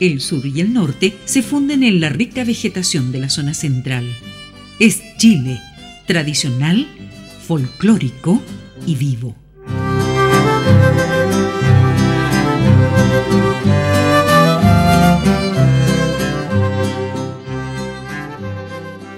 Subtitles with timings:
[0.00, 4.06] El sur y el norte se funden en la rica vegetación de la zona central.
[4.78, 5.60] Es Chile,
[6.06, 6.86] tradicional,
[7.44, 8.40] folclórico
[8.86, 9.34] y vivo.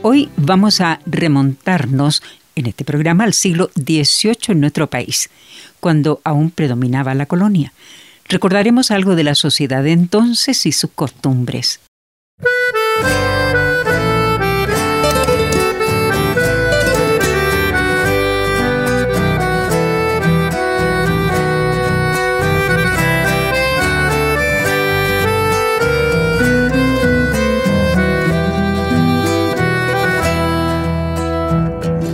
[0.01, 2.23] Hoy vamos a remontarnos
[2.55, 5.29] en este programa al siglo XVIII en nuestro país,
[5.79, 7.75] cuando aún predominaba la colonia.
[8.31, 11.81] Recordaremos algo de la sociedad de entonces y sus costumbres.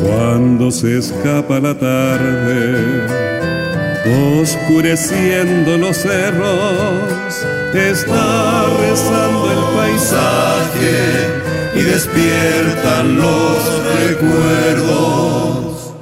[0.01, 3.26] Cuando se escapa la tarde
[4.07, 10.97] oscureciendo los cerros, está rezando el paisaje
[11.75, 15.95] y despiertan los recuerdos.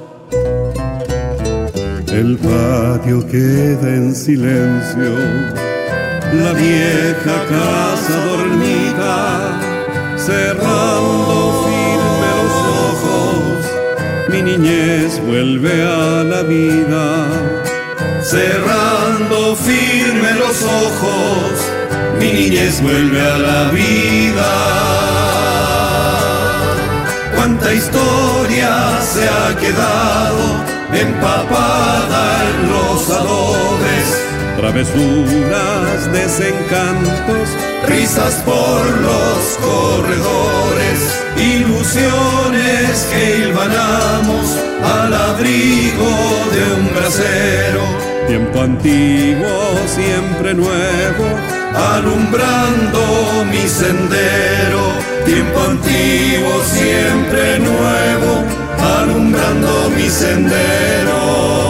[2.11, 5.17] El patio queda en silencio,
[6.33, 9.59] la vieja casa dormida,
[10.15, 12.53] cerrando firme los
[12.91, 13.59] ojos,
[14.29, 17.54] mi niñez vuelve a la vida
[18.25, 21.51] cerrando firme los ojos,
[22.19, 24.51] mi niñez vuelve a la vida.
[27.35, 30.43] Cuánta historia se ha quedado
[30.91, 34.07] empapada en los adobes,
[34.57, 37.49] travesuras, desencantos,
[37.87, 40.97] risas por los corredores,
[41.37, 46.09] ilusiones que hilvanamos al abrigo
[46.51, 51.25] de un brasero Tiempo antiguo, siempre nuevo,
[51.95, 54.81] alumbrando mi sendero.
[55.25, 58.43] Tiempo antiguo, siempre nuevo,
[58.79, 61.64] alumbrando mi sendero.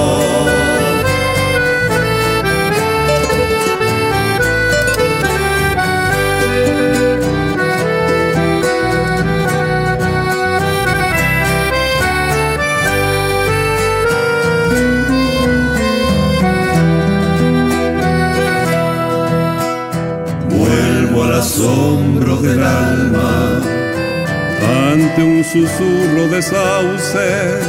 [24.95, 27.65] Ante un susurro de sauces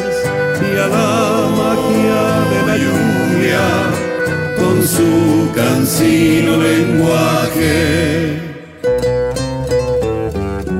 [0.63, 1.13] y a la
[1.61, 2.23] magia
[2.53, 3.67] de la lluvia
[4.61, 7.75] con su cansino lenguaje.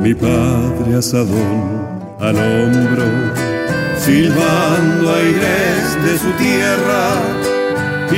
[0.03, 1.65] Mi padre asadón
[2.21, 3.09] al hombro,
[3.99, 7.07] silbando aires de su tierra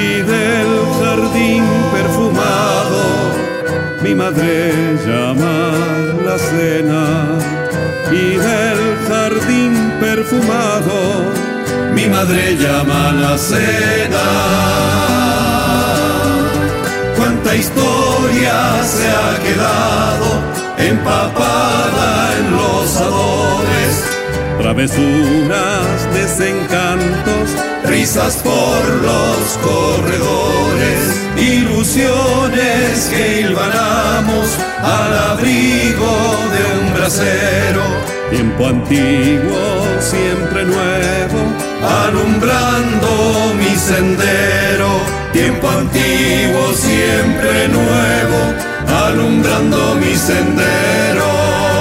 [0.05, 1.65] y del jardín
[1.97, 3.29] perfumado
[4.03, 4.73] mi madre
[5.05, 5.73] llama
[6.25, 7.39] la cena
[8.13, 11.49] y del jardín perfumado
[11.95, 14.27] mi madre llama la cena.
[17.17, 18.55] Cuánta historia
[18.85, 20.29] se ha quedado
[20.79, 24.05] empapada en los adores,
[24.61, 27.47] travesuras, desencantos,
[27.85, 31.01] risas por los corredores
[31.37, 36.13] ilusiones que hilvanamos al abrigo
[36.55, 37.83] de un brasero.
[38.31, 41.41] Tiempo antiguo, siempre nuevo,
[42.05, 45.01] alumbrando mi sendero.
[45.33, 48.55] Tiempo antiguo, siempre nuevo,
[49.07, 51.78] alumbrando mi sendero.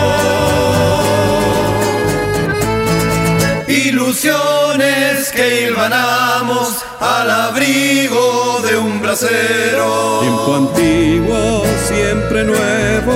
[5.33, 10.19] Que hilvanamos al abrigo de un brasero.
[10.21, 13.13] Tiempo antiguo, siempre nuevo,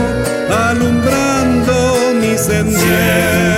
[0.50, 3.52] alumbrando mi sendero.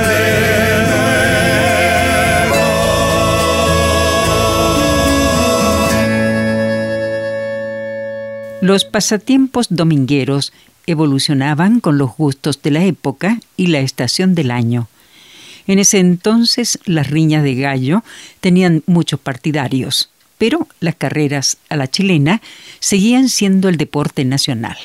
[8.61, 10.53] Los pasatiempos domingueros
[10.85, 14.87] evolucionaban con los gustos de la época y la estación del año.
[15.67, 18.03] En ese entonces las riñas de gallo
[18.41, 20.09] tenían muchos partidarios
[20.43, 22.41] pero las carreras a la chilena
[22.81, 24.75] seguían siendo el deporte nacional.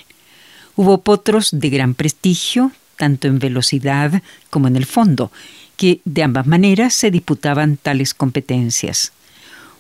[0.77, 5.33] Hubo potros de gran prestigio, tanto en velocidad como en el fondo,
[5.77, 9.11] que de ambas maneras se disputaban tales competencias.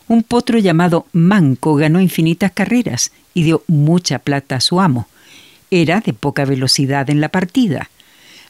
[0.08, 5.06] Un potro llamado Manco ganó infinitas carreras y dio mucha plata a su amo.
[5.70, 7.88] Era de poca velocidad en la partida.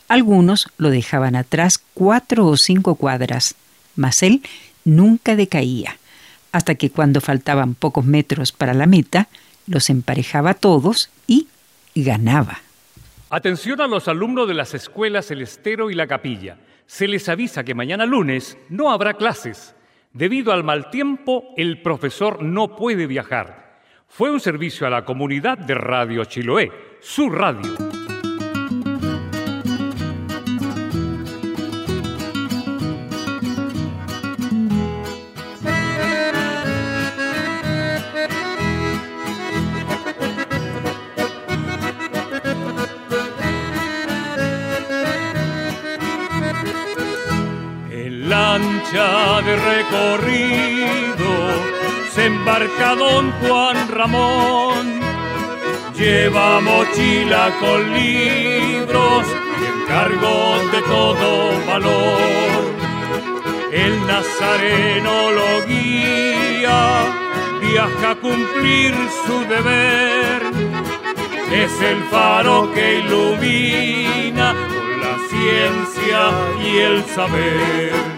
[0.09, 3.55] Algunos lo dejaban atrás cuatro o cinco cuadras,
[3.95, 4.43] mas él
[4.85, 5.99] nunca decaía,
[6.51, 9.29] hasta que cuando faltaban pocos metros para la meta,
[9.67, 11.47] los emparejaba todos y
[11.95, 12.61] ganaba.
[13.31, 16.57] Atención a los alumnos de las escuelas El Estero y La Capilla.
[16.87, 19.75] Se les avisa que mañana lunes no habrá clases.
[20.15, 23.83] Debido al mal tiempo, el profesor no puede viajar.
[24.09, 26.73] Fue un servicio a la comunidad de Radio Chiloé,
[27.03, 27.98] su radio.
[49.90, 51.29] Recorrido
[52.14, 55.00] se embarca don Juan Ramón.
[55.94, 59.26] Lleva mochila con libros
[59.61, 62.19] y encargos de todo valor.
[63.73, 67.05] El nazareno lo guía,
[67.61, 68.94] viaja a cumplir
[69.26, 70.43] su deber.
[71.52, 76.31] Es el faro que ilumina con la ciencia
[76.62, 78.18] y el saber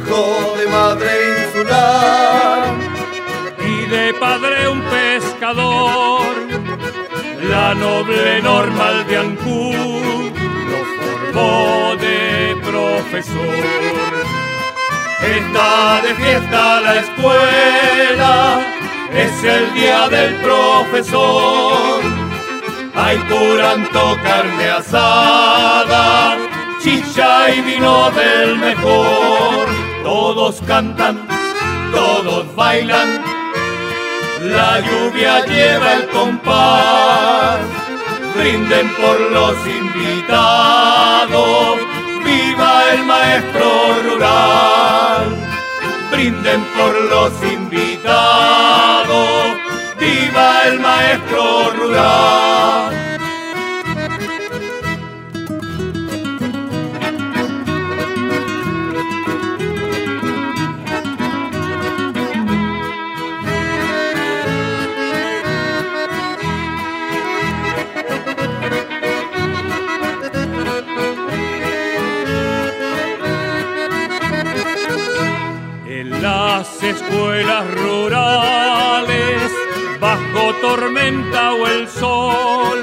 [0.00, 1.10] hijo de madre
[1.44, 2.74] insular
[3.58, 6.20] y de padre un pescador.
[7.48, 10.32] La noble normal de Ancud
[10.70, 10.80] lo
[11.32, 13.64] formó de profesor.
[15.22, 18.60] Está de fiesta la escuela,
[19.12, 22.00] es el día del profesor.
[22.94, 26.36] Hay curanto carne asada
[26.82, 29.89] chicha y vino del mejor.
[30.02, 31.26] Todos cantan,
[31.92, 33.22] todos bailan,
[34.42, 37.60] la lluvia lleva el compás.
[38.34, 40.68] Brinden por los invitados,
[42.24, 43.70] viva el maestro
[44.04, 45.36] rural.
[46.10, 49.06] Brinden por los invitados,
[49.98, 52.39] viva el maestro rural.
[77.20, 79.52] Escuelas rurales,
[80.00, 82.78] bajo tormenta o el sol,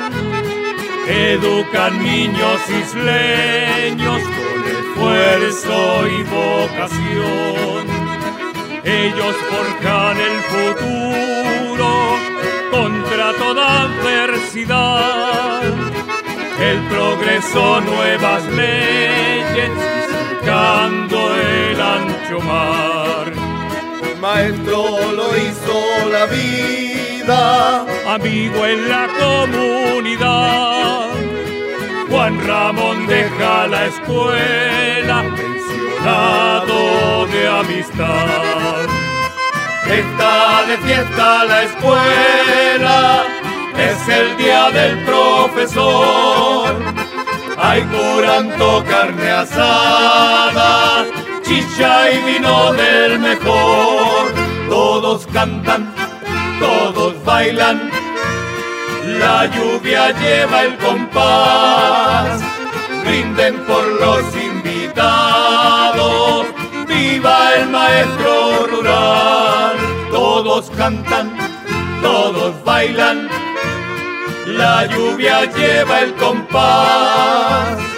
[1.07, 7.88] educan niños isleños con esfuerzo y vocación.
[8.84, 11.90] Ellos forjan el futuro
[12.72, 15.63] contra toda adversidad,
[16.60, 19.72] el progreso, nuevas leyes,
[20.10, 22.97] cercando el ancho mar
[24.19, 27.86] maestro lo hizo la vida.
[28.14, 31.10] Amigo en la comunidad,
[32.10, 38.88] Juan Ramón deja la escuela, pensionado de amistad.
[39.88, 43.24] Está de fiesta la escuela,
[43.78, 46.76] es el día del profesor.
[47.59, 51.06] Hay curanto carne asada
[51.47, 54.33] chicha y vino del mejor.
[54.69, 55.94] Todos cantan,
[56.59, 57.89] todos bailan,
[59.19, 62.42] la lluvia lleva el compás.
[63.06, 64.66] Brinden por los invitados,
[66.87, 69.77] viva el maestro rural.
[70.11, 71.31] Todos cantan,
[72.01, 73.30] todos bailan,
[74.45, 77.96] la lluvia lleva el compás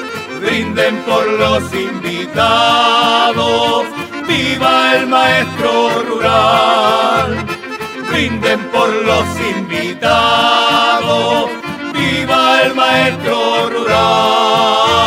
[0.49, 3.35] brinden por los invitados,
[4.27, 7.45] viva el maestro rural,
[8.09, 9.25] brinden por los
[9.57, 11.51] invitados,
[11.93, 14.98] viva el maestro rural.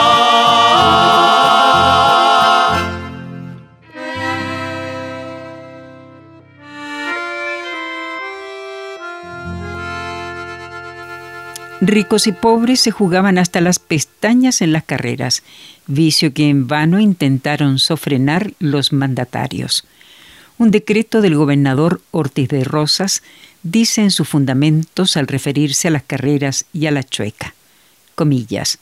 [11.85, 15.43] Ricos y pobres se jugaban hasta las pestañas en las carreras,
[15.89, 19.85] vicio que en vano intentaron sofrenar los mandatarios.
[20.59, 23.25] Un decreto del gobernador Ortiz de Rosas
[23.65, 27.53] dice en sus fundamentos al referirse a las carreras y a la chueca.
[28.15, 28.79] Comillas.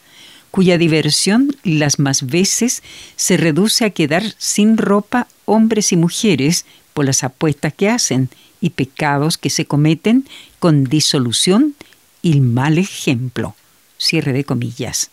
[0.50, 2.82] cuya diversión las más veces
[3.16, 8.28] se reduce a quedar sin ropa hombres y mujeres por las apuestas que hacen
[8.60, 10.26] y pecados que se cometen
[10.58, 11.74] con disolución
[12.22, 13.54] y mal ejemplo.
[13.98, 15.10] Cierre de comillas.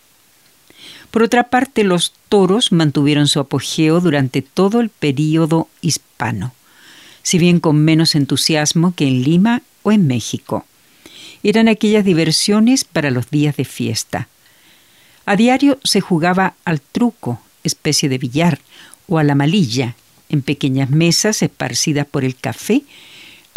[1.10, 6.52] Por otra parte, los toros mantuvieron su apogeo durante todo el período hispano,
[7.22, 10.66] si bien con menos entusiasmo que en Lima o en México.
[11.42, 14.28] Eran aquellas diversiones para los días de fiesta.
[15.24, 18.60] A diario se jugaba al truco, especie de billar,
[19.06, 19.94] o a la malilla,
[20.28, 22.82] en pequeñas mesas esparcidas por el café,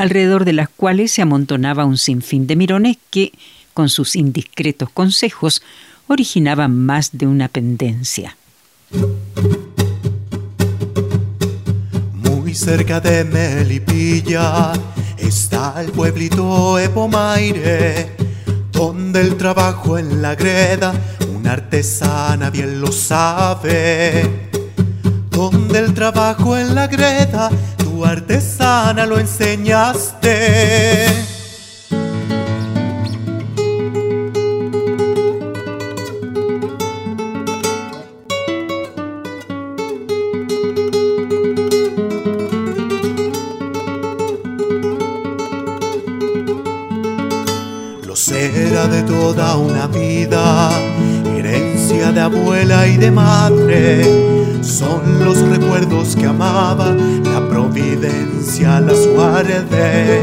[0.02, 3.34] alrededor de las cuales se amontonaba un sinfín de mirones que,
[3.76, 5.62] con sus indiscretos consejos,
[6.08, 8.36] originaban más de una pendencia.
[12.14, 14.74] Muy cerca de Melipilla
[15.20, 18.16] está el pueblito Epomaire,
[18.72, 20.94] donde el trabajo en la greda,
[21.36, 24.50] una artesana bien lo sabe.
[25.30, 27.50] Donde el trabajo en la greda,
[28.06, 30.92] artesana lo enseñaste.
[48.88, 50.72] de toda una vida,
[51.38, 54.04] herencia de abuela y de madre.
[54.64, 57.41] Son los recuerdos que amaba, la
[58.02, 60.22] providencia las guarde.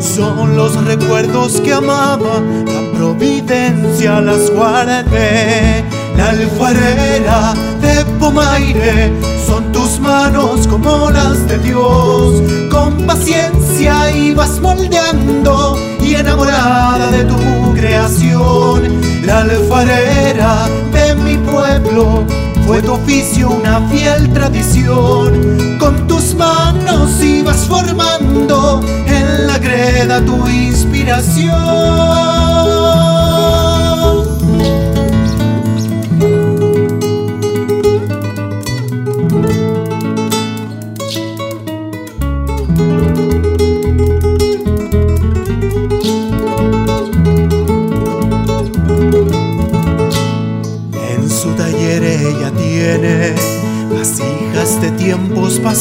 [0.00, 5.84] Son los recuerdos que amaba, la providencia las guarde.
[6.16, 9.12] La alfarera de Pomaire
[9.46, 12.42] son tus manos como las de Dios.
[12.70, 18.82] Con paciencia ibas moldeando y enamorada de tu creación.
[19.24, 22.24] La alfarera de mi pueblo
[22.66, 25.78] fue tu oficio una fiel tradición.
[25.78, 32.35] Con tus manos ibas formando en la greda tu inspiración.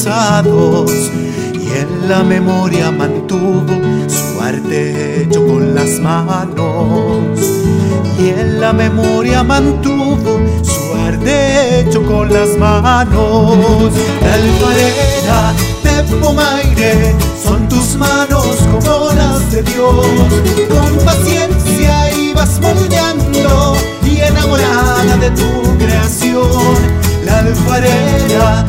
[0.04, 3.66] Y en la memoria mantuvo
[4.10, 7.40] su arte hecho con las manos.
[8.20, 13.94] Y en la memoria mantuvo su arte hecho con las manos.
[14.22, 18.48] La alfarera de Pomaire son tus manos
[18.82, 20.06] como las de Dios.
[20.68, 26.76] Con paciencia ibas moldeando y enamorada de tu creación.
[27.24, 28.66] La alfarera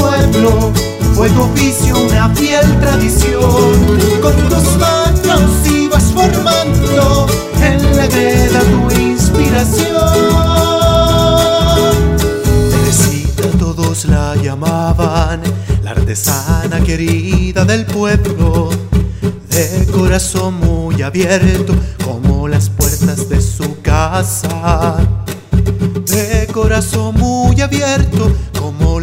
[0.00, 0.72] pueblo
[1.14, 3.40] fue tu oficio una fiel tradición.
[4.22, 7.26] Con tus manos ibas formando
[7.62, 9.86] en la greda tu inspiración.
[12.70, 15.42] Teresita todos la llamaban,
[15.82, 18.70] la artesana querida del pueblo,
[19.50, 24.96] de corazón muy abierto como las puertas de su casa.
[26.06, 28.32] De corazón muy abierto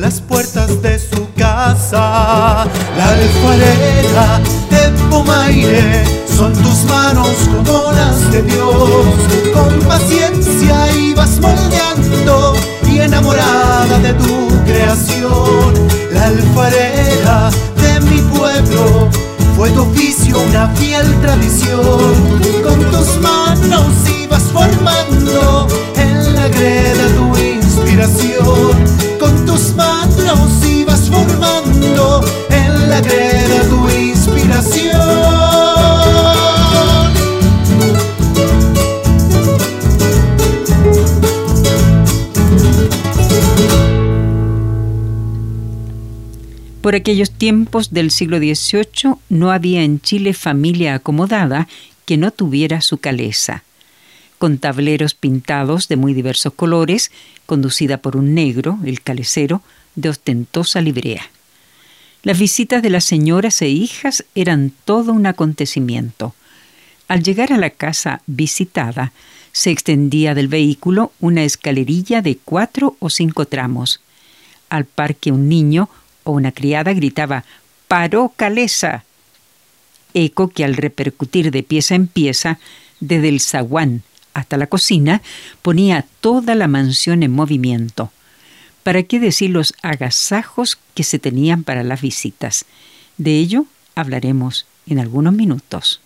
[0.08, 2.66] las puertas de su casa.
[2.98, 9.06] La alfarera de Pomaire son tus manos como las de Dios.
[9.54, 12.56] Con paciencia ibas moldeando
[12.90, 15.74] y enamorada de tu creación.
[16.14, 19.10] La alfarera de mi pueblo
[19.58, 22.16] fue tu oficio una fiel tradición.
[22.64, 23.92] Con tus manos
[24.24, 29.08] ibas formando en la greda tu inspiración
[29.58, 29.97] tus manos
[30.65, 35.01] ibas formando en la greda tu inspiración.
[46.82, 51.67] Por aquellos tiempos del siglo XVIII no había en Chile familia acomodada
[52.06, 53.63] que no tuviera su caleza
[54.38, 57.12] con tableros pintados de muy diversos colores,
[57.46, 59.62] conducida por un negro, el calecero,
[59.98, 61.30] de ostentosa librea.
[62.24, 66.34] Las visitas de las señoras e hijas eran todo un acontecimiento.
[67.10, 69.12] Al llegar a la casa visitada,
[69.51, 74.01] se extendía del vehículo una escalerilla de cuatro o cinco tramos.
[74.70, 75.89] Al par que un niño
[76.24, 77.44] o una criada gritaba
[77.88, 79.04] ¡Paró, calesa!
[80.13, 82.60] Eco que al repercutir de pieza en pieza,
[83.00, 85.22] desde el zaguán hasta la cocina,
[85.62, 88.12] ponía toda la mansión en movimiento.
[88.88, 92.63] ¿Para qué decir los agasajos que se tenían para las visitas?
[93.17, 93.65] De ello
[93.96, 96.00] hablaremos en algunos minutos.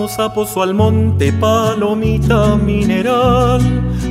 [0.00, 3.60] Vamos a Pozo al Monte, palomita mineral,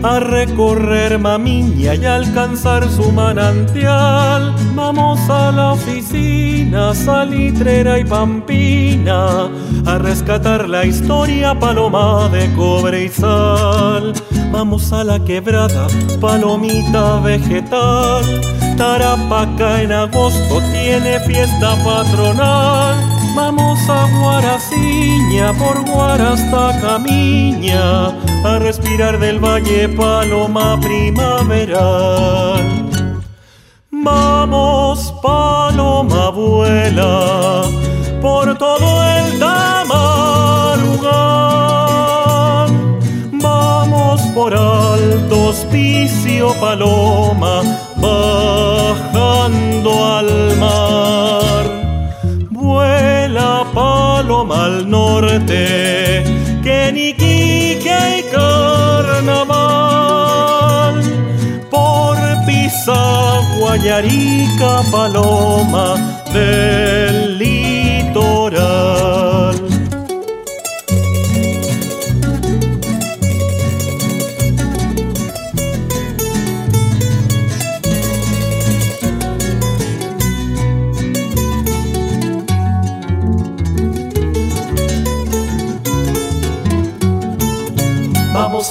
[0.03, 4.53] a recorrer Mamiña y alcanzar su manantial.
[4.75, 9.49] Vamos a la oficina, salitrera y pampina,
[9.87, 14.13] a rescatar la historia paloma de cobre y sal.
[14.51, 15.87] Vamos a la quebrada,
[16.21, 18.23] palomita vegetal.
[18.77, 23.18] Tarapaca en agosto tiene fiesta patronal.
[23.35, 28.07] Vamos a Guaraciña, por Guarasta Camiña,
[28.43, 32.63] a respirar del valle paloma primaveral.
[33.91, 37.63] Vamos, paloma vuela,
[38.21, 41.09] por todo el Tamarugal.
[43.33, 47.61] Vamos por alto hospicio, paloma,
[47.97, 48.85] bajando
[50.05, 51.48] al mar
[54.29, 56.23] paloma al norte,
[56.61, 59.41] que ni Quique y carnaval.
[61.71, 65.95] Por Pisagua y Arica, paloma
[66.31, 66.88] del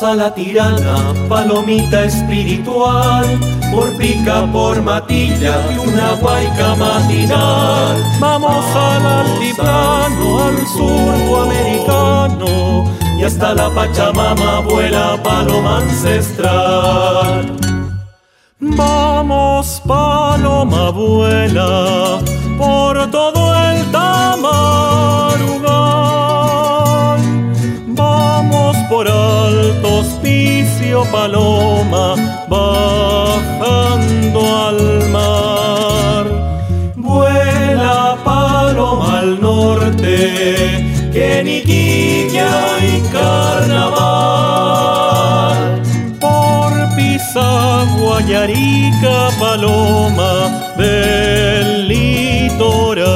[0.02, 3.26] a la tirana, palomita espiritual,
[3.72, 7.96] por pica, por matilla y una guayca matinal.
[8.20, 12.84] Vamos al altiplano, al surco americano,
[13.18, 17.56] y hasta la Pachamama vuela paloma ancestral.
[18.60, 22.20] Vamos, paloma vuela,
[22.56, 23.37] por todo
[31.10, 32.14] paloma,
[32.48, 36.26] bajando al mar.
[36.96, 43.92] Vuela paloma al norte, que ni y carnaval.
[46.20, 50.32] Por Pisagua y Arica, paloma
[50.76, 53.08] del litoral.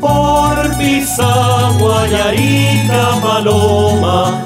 [0.00, 4.45] Por Pisagua y Arica, paloma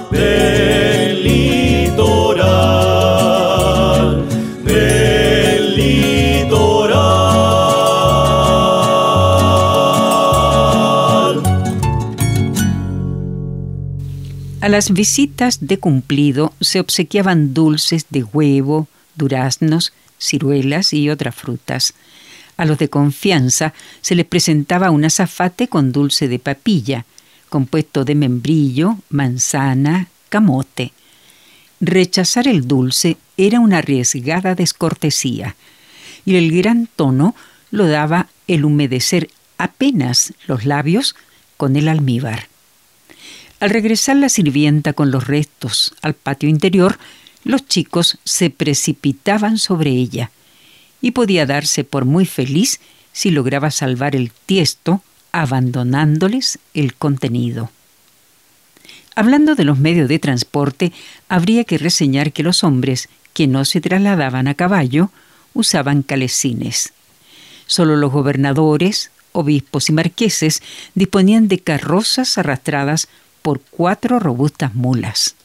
[14.60, 21.94] A las visitas de cumplido se obsequiaban dulces de huevo, duraznos, ciruelas y otras frutas.
[22.58, 27.06] A los de confianza se les presentaba un azafate con dulce de papilla,
[27.48, 30.92] compuesto de membrillo, manzana, camote.
[31.80, 35.56] Rechazar el dulce era una arriesgada descortesía,
[36.26, 37.34] y el gran tono
[37.70, 41.16] lo daba el humedecer apenas los labios
[41.56, 42.49] con el almíbar.
[43.60, 46.98] Al regresar la sirvienta con los restos al patio interior,
[47.44, 50.30] los chicos se precipitaban sobre ella,
[51.02, 52.80] y podía darse por muy feliz
[53.12, 57.70] si lograba salvar el tiesto abandonándoles el contenido.
[59.14, 60.92] Hablando de los medios de transporte,
[61.28, 65.10] habría que reseñar que los hombres que no se trasladaban a caballo
[65.52, 66.94] usaban calesines.
[67.66, 70.62] Solo los gobernadores, obispos y marqueses
[70.94, 73.08] disponían de carrozas arrastradas
[73.42, 75.36] por cuatro robustas mulas.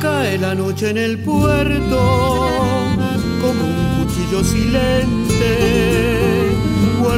[0.00, 2.46] Cae la noche en el puerto
[3.40, 5.50] como un cuchillo silente,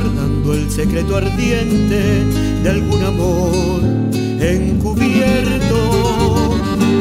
[0.00, 2.24] guardando el secreto ardiente
[2.62, 3.80] de algún amor
[4.40, 5.76] encubierto.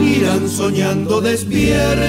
[0.03, 2.07] Irán soñando despiertos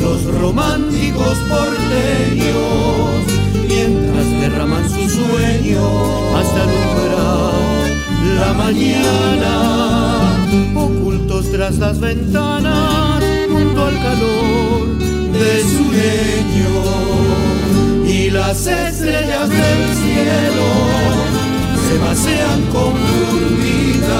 [0.00, 3.26] los románticos porteños
[3.68, 7.52] mientras derraman sus sueño hasta alumbrar
[8.38, 9.52] la mañana,
[10.74, 14.98] ocultos tras las ventanas, junto al calor
[15.32, 17.27] de su leño
[18.38, 20.68] las estrellas del cielo
[21.88, 24.10] se pasean confundidas,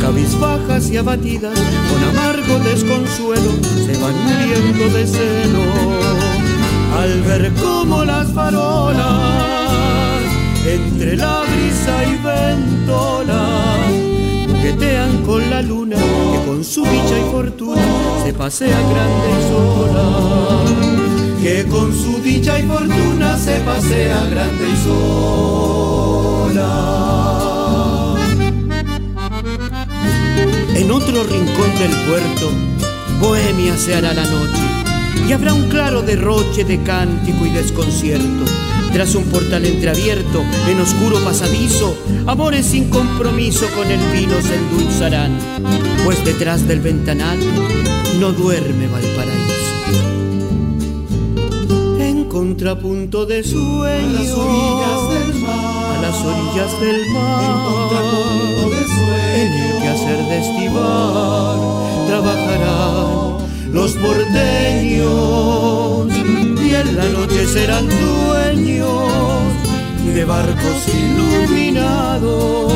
[0.00, 1.58] cabizbajas y abatidas,
[1.90, 3.50] con amargo desconsuelo,
[3.84, 5.64] se van muriendo de celo
[7.00, 9.02] al ver cómo las farolas
[10.66, 13.42] entre la brisa y ventola
[14.46, 17.82] juguetean con la luna que con su dicha y fortuna
[18.24, 19.95] se pasea grande y sola
[22.36, 25.34] dicha y fortuna se pasea grande y sola
[30.74, 32.50] en otro rincón del puerto
[33.20, 34.60] bohemia se hará la noche
[35.26, 38.44] y habrá un claro derroche de cántico y desconcierto
[38.92, 41.94] tras un portal entreabierto, en oscuro pasadizo,
[42.26, 45.38] amores sin compromiso con el vino se endulzarán,
[46.04, 47.38] pues detrás del ventanal
[48.18, 49.35] no duerme Valparaíso.
[52.56, 58.64] Contrapunto de sueño, a las orillas del mar, a las orillas del mar, en contrapunto
[58.70, 61.56] de sueño, en el quehacer de estivar,
[62.06, 63.36] trabajarán
[63.74, 65.04] los porteños.
[66.64, 69.10] Y en la noche serán dueños
[70.14, 72.72] de barcos iluminados,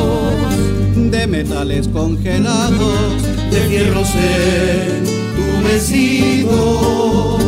[0.95, 4.09] de metales congelados, de fierros
[5.65, 7.41] entumecidos,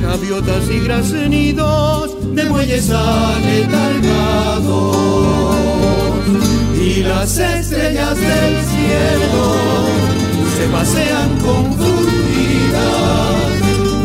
[0.00, 4.96] gaviotas y graznidos, de muelles aletargados
[6.80, 9.56] y las estrellas del cielo
[10.56, 13.50] se pasean confundidas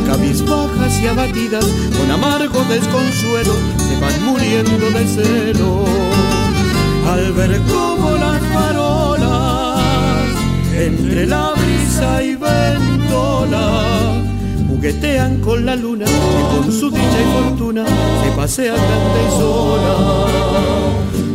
[0.05, 1.65] cabizbajas y abatidas,
[1.97, 5.85] con amargo desconsuelo, se van muriendo de celo.
[7.11, 9.81] Al ver cómo las farolas,
[10.73, 13.94] entre la brisa y ventola,
[14.75, 19.95] juguetean con la luna, que con su dicha y fortuna se pasea grande y sola.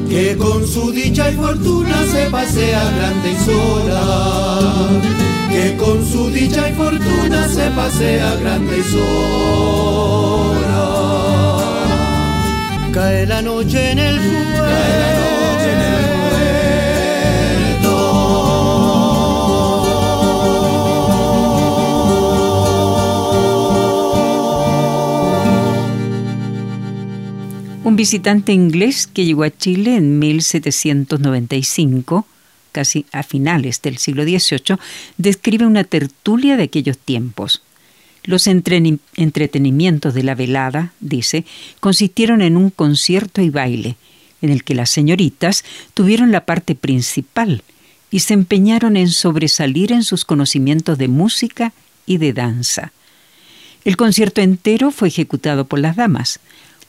[0.09, 4.89] Que con su dicha y fortuna se pasea grande y sola
[5.51, 9.09] que con su dicha y fortuna se pasea grande y sola.
[12.93, 15.50] Cae la noche en el puerto.
[27.83, 32.27] Un visitante inglés que llegó a Chile en 1795
[32.71, 34.79] casi a finales del siglo XVIII,
[35.19, 37.63] describe una tertulia de aquellos tiempos.
[38.25, 41.45] Los entretenimientos de la velada, dice,
[41.81, 43.97] consistieron en un concierto y baile,
[44.43, 45.65] en el que las señoritas
[45.95, 47.63] tuvieron la parte principal
[48.11, 51.73] y se empeñaron en sobresalir en sus conocimientos de música
[52.07, 52.93] y de danza.
[53.85, 56.41] El concierto entero fue ejecutado por las damas.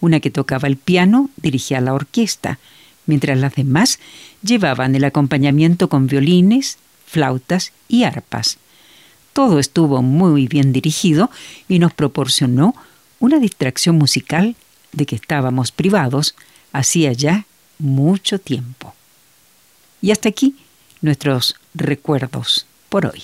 [0.01, 2.59] Una que tocaba el piano dirigía la orquesta,
[3.05, 3.99] mientras las demás
[4.43, 8.57] llevaban el acompañamiento con violines, flautas y arpas.
[9.33, 11.31] Todo estuvo muy bien dirigido
[11.69, 12.75] y nos proporcionó
[13.19, 14.55] una distracción musical
[14.91, 16.35] de que estábamos privados
[16.73, 17.45] hacía ya
[17.79, 18.93] mucho tiempo.
[20.01, 20.55] Y hasta aquí
[21.01, 23.23] nuestros recuerdos por hoy.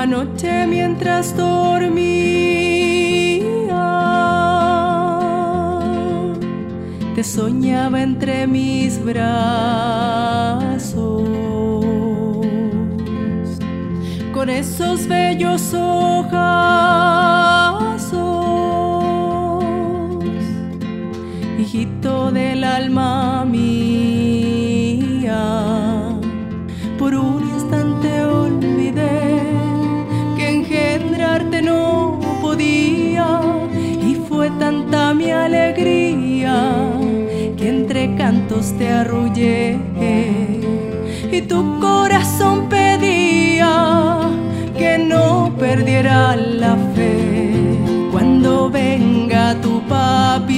[0.00, 1.98] Anoche mientras dormía,
[7.16, 9.28] te soñaba entre mis brazos,
[14.32, 16.38] con esos bellos ojos,
[21.58, 23.97] hijito del alma mía,
[38.58, 39.78] te arrullé
[41.30, 44.18] y tu corazón pedía
[44.76, 47.52] que no perdiera la fe.
[48.10, 50.57] Cuando venga tu papito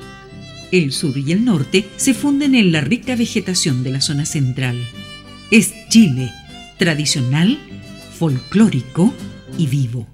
[0.71, 4.77] El sur y el norte se funden en la rica vegetación de la zona central.
[5.51, 6.31] Es Chile,
[6.77, 7.59] tradicional,
[8.17, 9.13] folclórico
[9.57, 10.07] y vivo.